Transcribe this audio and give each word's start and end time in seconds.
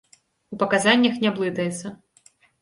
У 0.55 0.57
паказаннях 0.63 1.19
не 1.27 1.33
блытаецца. 1.37 1.93